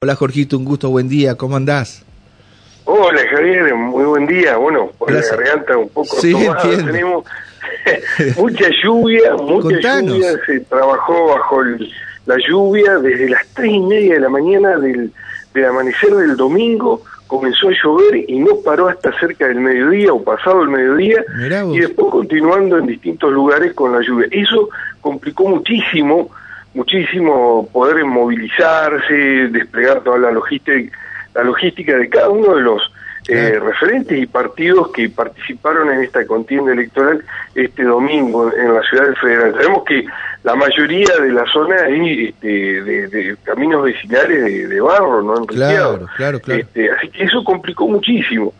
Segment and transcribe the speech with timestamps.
[0.00, 2.04] Hola Jorgito, un gusto, buen día, ¿cómo andás?
[2.84, 4.56] Hola Javier, muy buen día.
[4.56, 7.24] Bueno, por la garganta un poco sí, tomada, tenemos
[8.36, 11.64] mucha lluvia, mucha lluvia, se trabajó bajo
[12.26, 15.10] la lluvia desde las tres y media de la mañana del,
[15.68, 20.62] amanecer del domingo, comenzó a llover y no paró hasta cerca del mediodía o pasado
[20.62, 21.24] el mediodía
[21.72, 24.28] y después continuando en distintos lugares con la lluvia.
[24.30, 24.68] Eso
[25.00, 26.30] complicó muchísimo
[26.78, 30.96] muchísimo poder movilizarse, desplegar toda la logística,
[31.34, 32.80] la logística de cada uno de los
[33.26, 37.22] eh, referentes y partidos que participaron en esta contienda electoral
[37.54, 39.54] este domingo en la ciudad del Federal.
[39.54, 40.04] Sabemos que
[40.44, 45.34] la mayoría de la zona es este, de, caminos vecinales de, barro, ¿no?
[45.46, 46.60] Claro, claro, claro.
[46.60, 48.54] Este, así que eso complicó muchísimo.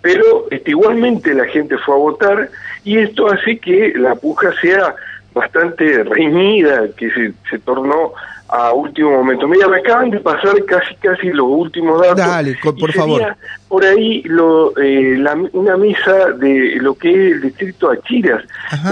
[0.00, 2.48] Pero este, igualmente la gente fue a votar
[2.84, 4.94] y esto hace que la puja sea
[5.32, 8.12] bastante reñida que se, se tornó
[8.50, 9.46] a último momento.
[9.46, 12.16] Mira, me acaban de pasar casi casi los últimos datos.
[12.16, 13.36] Dale, por favor.
[13.68, 18.42] Por ahí lo, eh, una mesa de lo que es el distrito Achiras,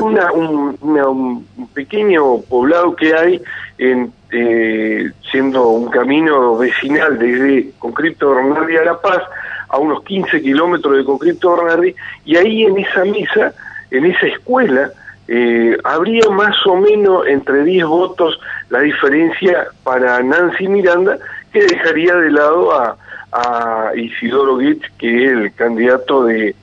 [0.00, 1.44] una, un,
[1.75, 3.42] pequeño poblado que hay
[3.78, 9.22] en eh, siendo un camino vecinal desde Concreto Bernardi a La Paz,
[9.70, 11.94] a unos 15 kilómetros de Concreto Bernardi,
[12.25, 13.53] y ahí en esa mesa,
[13.91, 14.92] en esa escuela,
[15.31, 18.41] eh, habría más o menos entre 10 votos
[18.71, 21.19] la diferencia para Nancy Miranda,
[21.53, 22.97] que dejaría de lado a,
[23.33, 26.56] a Isidoro Gitz, que es el candidato de,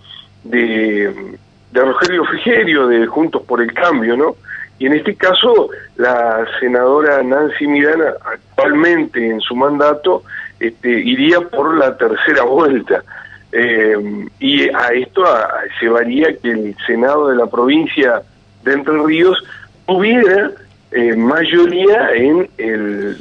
[0.44, 1.38] de,
[1.74, 4.36] Rogelio Frigerio, de Juntos por el Cambio, ¿no?
[4.80, 10.24] Y en este caso, la senadora Nancy Miranda, actualmente en su mandato,
[10.60, 13.04] este, iría por la tercera vuelta.
[13.52, 13.96] Eh,
[14.40, 15.24] y a esto
[15.80, 18.24] llevaría que el Senado de la provincia
[18.66, 19.38] de Entre Ríos
[19.88, 20.52] tuviera
[20.92, 23.18] eh, mayoría en el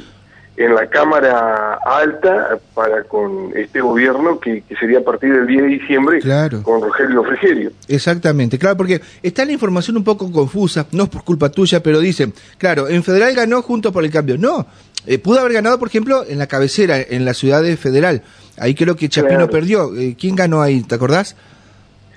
[0.57, 5.67] en la Cámara Alta para con este gobierno que, sería a partir del 10 de
[5.67, 6.19] diciembre
[6.63, 7.71] con Rogelio Frigerio.
[7.87, 11.99] Exactamente, claro, porque está la información un poco confusa, no es por culpa tuya, pero
[11.99, 14.37] dice, claro, en Federal ganó junto por el cambio.
[14.37, 14.65] No,
[15.05, 18.21] eh, pudo haber ganado, por ejemplo, en la cabecera, en la ciudad de Federal.
[18.57, 19.93] Ahí creo que Chapino perdió.
[19.95, 20.83] Eh, ¿Quién ganó ahí?
[20.83, 21.35] ¿Te acordás?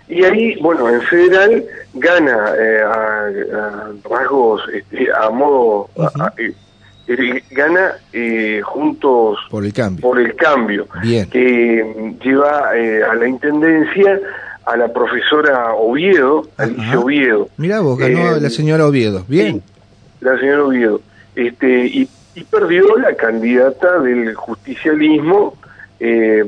[0.09, 1.65] Y ahí, bueno, en federal
[1.99, 5.89] gana eh, a, rasgos, este, a modo,
[6.37, 6.53] eh,
[7.09, 7.97] eh, gana
[8.65, 14.21] juntos por el cambio, por el cambio que lleva a la intendencia
[14.67, 17.49] a la profesora Oviedo, Alicia Oviedo.
[17.57, 19.63] Mira vos, ganó la señora Oviedo, bien.
[20.21, 21.01] la señora Oviedo.
[21.35, 25.55] Este, y, y, perdió la candidata del justicialismo,
[26.01, 26.45] eh,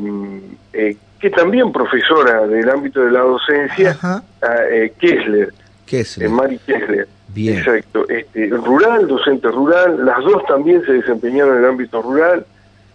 [1.21, 4.23] que también profesora del ámbito de la docencia,
[4.71, 5.53] eh, Kessler,
[5.87, 6.27] Kessler.
[6.27, 7.09] Eh, Mari Kessler.
[7.29, 7.59] Bien.
[7.59, 8.09] Exacto.
[8.09, 12.45] Este, rural, docente rural, las dos también se desempeñaron en el ámbito rural.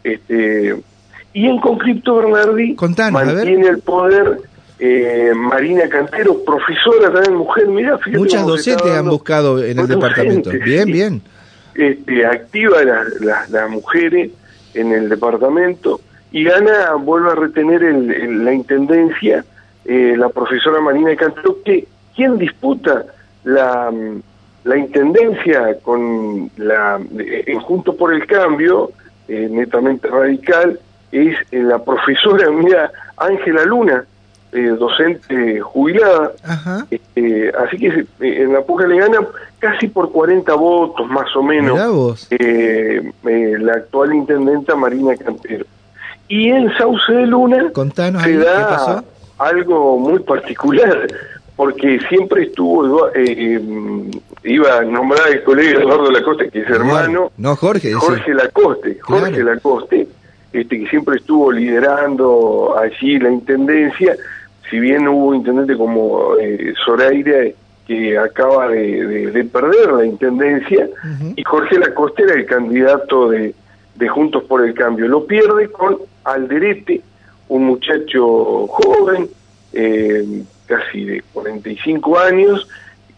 [0.03, 0.75] Este,
[1.33, 2.75] y en Concripto Bernardi
[3.11, 4.39] mantiene el poder
[4.79, 10.49] eh, Marina Cantero, profesora también mujer, mira, Muchas docentes han buscado en el departamento.
[10.49, 11.21] Bien, bien.
[11.75, 14.31] Este, activa las, las mujeres
[14.73, 19.45] en el departamento y gana, vuelve a retener la intendencia
[19.85, 23.05] eh, la profesora Marina Cantero, que quien disputa
[23.43, 23.93] la,
[24.63, 28.91] la intendencia con la en Junto por el Cambio,
[29.27, 30.79] eh, netamente radical,
[31.11, 34.05] es eh, la profesora, mira, Ángela Luna,
[34.79, 36.31] docente jubilada.
[36.89, 39.19] Este, así que en la puja le gana
[39.59, 41.77] casi por 40 votos, más o menos,
[42.31, 45.65] la actual intendenta Marina Cantero.
[46.27, 47.71] Y en Sauce de Luna
[48.23, 49.03] se da
[49.37, 51.07] algo muy particular,
[51.55, 53.61] porque siempre estuvo, eh,
[54.43, 57.31] iba a nombrar el colega Eduardo Lacoste, que es hermano.
[57.37, 57.93] No, Jorge.
[57.93, 60.07] Jorge Lacoste, Jorge Lacoste,
[60.53, 64.15] este, que siempre estuvo liderando allí la intendencia,
[64.69, 67.51] si bien hubo intendente como eh, Zoraida,
[67.85, 70.89] que acaba de, perder la intendencia,
[71.35, 73.53] y Jorge Lacoste era el candidato de
[73.95, 75.07] de Juntos por el Cambio.
[75.07, 77.01] Lo pierde con Alderete,
[77.47, 79.29] un muchacho joven,
[79.73, 82.67] eh, casi de 45 años,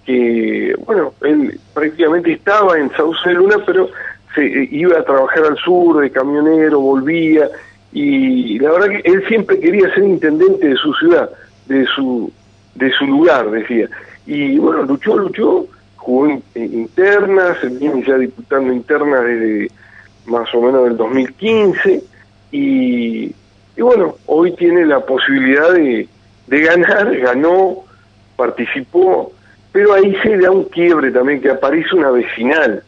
[0.05, 3.89] que, bueno, él prácticamente estaba en Sauce Luna, pero
[4.35, 7.49] se eh, iba a trabajar al sur de camionero, volvía,
[7.91, 11.29] y la verdad que él siempre quería ser intendente de su ciudad,
[11.65, 12.31] de su,
[12.75, 13.89] de su lugar, decía.
[14.25, 15.65] Y bueno, luchó, luchó,
[15.95, 19.71] jugó en, internas, viene ya diputando internas desde
[20.25, 22.03] más o menos del 2015
[22.51, 23.33] y,
[23.75, 26.07] y bueno, hoy tiene la posibilidad de,
[26.47, 27.83] de ganar, ganó,
[28.35, 29.31] participó,
[29.71, 32.83] pero ahí se da un quiebre también, que aparece una vecinal.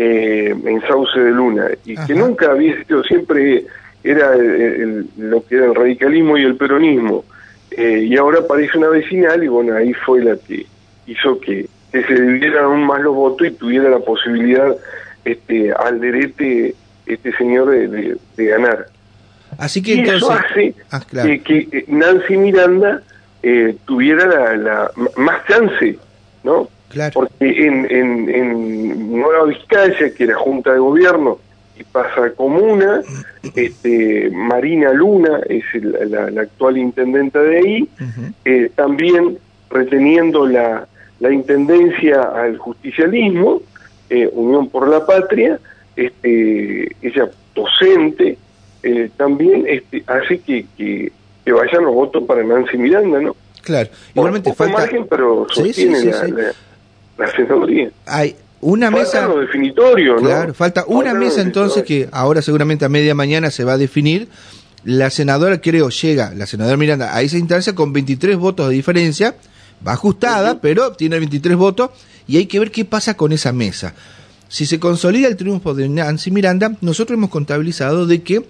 [0.00, 3.64] eh, en Sauce de Luna, y que nunca había sido, siempre
[4.04, 4.36] era
[5.16, 7.24] lo que era el radicalismo y el peronismo,
[7.72, 10.66] eh, y ahora aparece una vecinal, y bueno, ahí fue la que
[11.06, 14.76] hizo que, se dividieran aún más los votos y tuviera la posibilidad
[15.24, 16.74] este Alderete,
[17.08, 18.86] este señor, de, ganar.
[19.56, 23.02] Así que y eso hace ah, que, Nancy Miranda
[23.42, 25.98] eh, tuviera la, más chance,
[26.44, 26.68] ¿no?
[27.12, 31.38] Porque en, en, Nueva Vizcaya, que era Junta de Gobierno,
[31.78, 33.02] y pasa comuna,
[33.54, 37.88] este, Marina Luna es la, actual intendenta de ahí,
[38.44, 39.38] eh, también
[39.70, 40.88] reteniendo la,
[41.20, 43.60] la intendencia al justicialismo,
[44.10, 45.58] eh, Unión por la Patria,
[45.98, 48.38] este, ella docente,
[48.82, 51.12] eh, también este, hace que, que,
[51.50, 53.34] vayan los votos para Nancy Miranda, ¿no?
[53.62, 54.78] Claro, igualmente falta...
[54.78, 56.52] margen, pero sostiene la,
[57.16, 57.90] la, senaduría.
[58.06, 59.40] Hay una falta mesa...
[59.40, 60.20] definitorio, ¿no?
[60.20, 64.28] Claro, falta una mesa entonces que ahora seguramente a media mañana se va a definir.
[64.84, 69.34] La senadora, creo, llega, la senadora Miranda, a esa instancia con 23 votos de diferencia,
[69.86, 71.90] va ajustada, pero tiene 23 votos
[72.28, 73.94] y hay que ver qué pasa con esa mesa.
[74.48, 78.44] Si se consolida el triunfo de Nancy Miranda, nosotros hemos contabilizado de que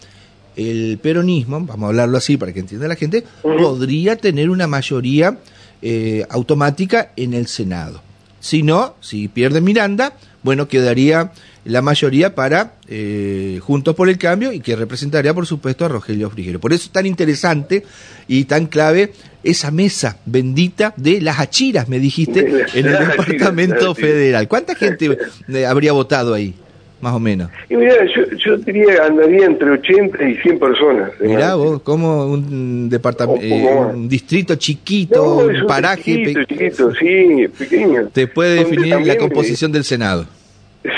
[0.56, 5.38] el peronismo, vamos a hablarlo así para que entienda la gente, podría tener una mayoría
[5.82, 8.02] eh, automática en el Senado.
[8.40, 11.32] Si no, si pierde Miranda, bueno, quedaría
[11.68, 16.30] la mayoría para eh, Juntos por el Cambio y que representaría, por supuesto, a Rogelio
[16.30, 16.58] Frigero.
[16.58, 17.84] Por eso es tan interesante
[18.26, 19.12] y tan clave
[19.44, 22.40] esa mesa bendita de las achiras, me dijiste,
[22.74, 24.48] en el Departamento Federal.
[24.48, 25.18] ¿Cuánta gente
[25.48, 26.54] eh, habría votado ahí?
[27.02, 27.50] Más o menos.
[27.68, 27.94] Y mira,
[28.44, 31.10] yo, diría andaría entre 80 y 100 personas.
[31.20, 36.34] Mirá vos, como un departamento, eh, un distrito chiquito, un paraje.
[36.48, 38.08] Chiquito, sí, pequeño.
[38.08, 40.26] Te puede definir la composición del Senado.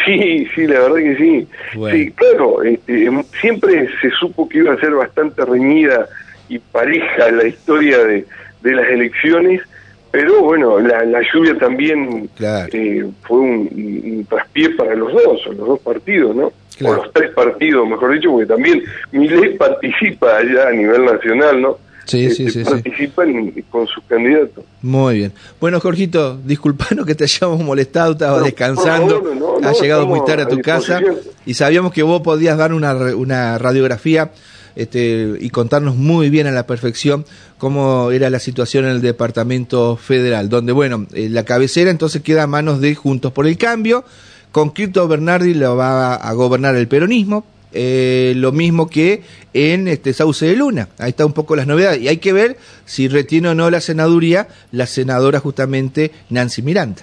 [0.05, 1.49] Sí, sí, la verdad que sí.
[1.91, 6.07] Sí, claro, este, em, siempre se supo que iba a ser bastante reñida
[6.49, 8.27] y pareja la historia de,
[8.63, 9.63] de las elecciones,
[10.11, 15.81] pero bueno, la, la lluvia también eh, fue un, traspié para los dos, los dos
[15.81, 16.53] partidos, ¿no?
[16.83, 18.83] O los tres partidos, mejor dicho, porque también
[19.13, 21.79] Milei participa allá a nivel nacional, ¿no?
[22.11, 24.65] Sí, este, sí, participan con sus candidatos.
[24.83, 25.33] Muy bien.
[25.61, 29.23] Bueno, Jorgito, disculpanos que te hayamos molestado, estabas descansando,
[29.63, 31.01] has llegado muy tarde a tu casa
[31.47, 34.33] y sabíamos que vos podías dar una, una radiografía
[34.75, 37.25] este, y contarnos muy bien a la perfección
[37.59, 42.45] cómo era la situación en el Departamento Federal, donde, bueno, eh, la cabecera entonces queda
[42.45, 44.05] a manos de Juntos por el Cambio,
[44.51, 49.23] con Cristo Bernardi lo va a gobernar el peronismo, eh, lo mismo que
[49.55, 50.89] en este Sauce de Luna.
[50.99, 52.01] Ahí está un poco las novedades.
[52.01, 57.03] Y hay que ver si retiene o no la senaduría la senadora justamente Nancy Miranda.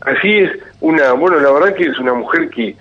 [0.00, 0.50] Así es,
[0.80, 2.76] una, bueno, la verdad que es una mujer que,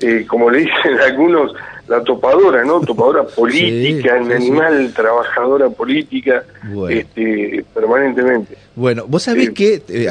[0.00, 1.52] eh, como le dicen algunos,
[1.88, 2.80] la topadora, ¿no?
[2.86, 6.44] Topadora política, animal, trabajadora política,
[6.88, 8.56] este, permanentemente.
[8.74, 10.08] Bueno, vos sabés que, eh,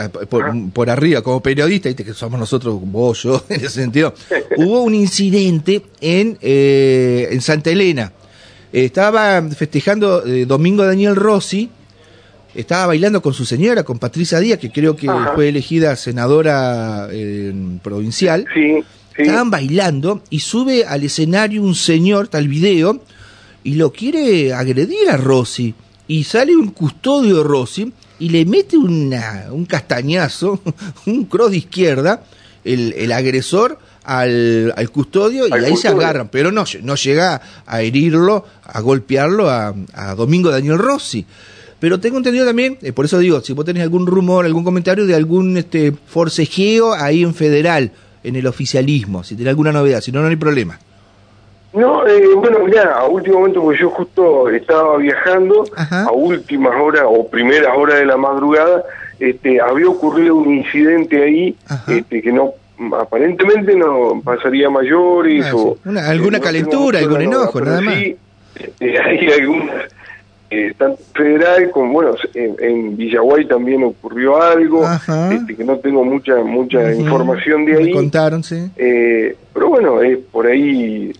[0.74, 2.06] por, arriba, como periodista, ¿viste?
[2.06, 4.14] que somos nosotros, vos, yo, en ese sentido,
[4.58, 8.12] hubo un incidente en, eh, en Santa Elena.
[8.72, 11.70] estaba festejando eh, Domingo Daniel Rossi,
[12.56, 17.08] estaba bailando con su señora, con Patricia Díaz, que creo que fue elegida senadora
[17.82, 18.46] provincial.
[18.54, 18.84] Sí
[19.18, 23.02] Estaban bailando y sube al escenario un señor, tal video,
[23.64, 25.74] y lo quiere agredir a Rossi.
[26.08, 30.62] Y sale un custodio de Rossi y le mete una, un castañazo,
[31.06, 32.24] un cross de izquierda,
[32.64, 37.82] el, el agresor al, al custodio y ahí se agarran, pero no, no llega a
[37.82, 41.26] herirlo, a golpearlo a, a Domingo Daniel Rossi.
[41.80, 45.06] Pero tengo entendido también, eh, por eso digo, si vos tenés algún rumor, algún comentario
[45.06, 47.92] de algún este, forcejeo ahí en federal,
[48.24, 50.80] en el oficialismo, si tiene alguna novedad, si no, no hay problema.
[51.74, 57.04] No, eh, bueno, ya, a último momento, porque yo justo estaba viajando, a últimas horas
[57.08, 58.84] o primeras horas de la madrugada,
[59.20, 61.56] este, había ocurrido un incidente ahí
[61.88, 62.54] este, que no
[63.00, 67.96] aparentemente no pasaría mayores ah, o alguna calentura, algún enojo, nada más.
[67.96, 68.18] Sí,
[68.56, 69.93] este, hay algunas
[70.54, 74.86] eh, tanto federal como bueno en, Villaguay también ocurrió algo
[75.32, 77.92] este, que no tengo mucha mucha información de ahí.
[77.92, 78.70] contaron sí.
[78.76, 81.12] Eh, pero bueno es por ahí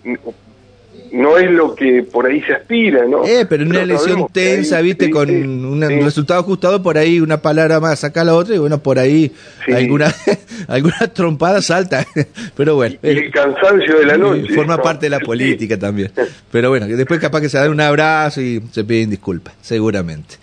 [1.14, 3.24] no es lo que por ahí se aspira, ¿no?
[3.24, 8.00] Eh, pero una lesión tensa, viste, con un resultado ajustado, por ahí una palabra más,
[8.00, 9.32] saca la otra y bueno, por ahí
[9.72, 10.12] alguna,
[10.68, 12.04] alguna trompada salta.
[12.56, 12.96] pero bueno.
[13.02, 14.52] Y, el cansancio de la noche.
[14.54, 16.10] Forma parte de la política también.
[16.50, 20.36] Pero bueno, después capaz que se dan un abrazo y se piden disculpas, seguramente.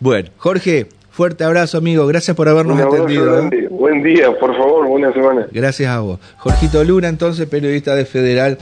[0.00, 0.88] Bueno, Jorge,
[1.20, 2.06] Fuerte abrazo, amigo.
[2.06, 3.40] Gracias por habernos atendido.
[3.40, 3.68] ¿eh?
[3.68, 5.46] Buen día, por favor, buena semana.
[5.52, 6.18] Gracias a vos.
[6.38, 8.56] Jorgito Luna, entonces, periodista de Federal.